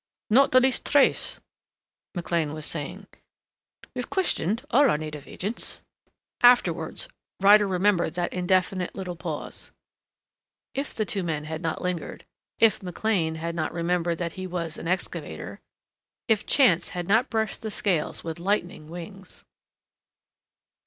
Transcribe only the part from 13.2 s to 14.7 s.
had not remembered that he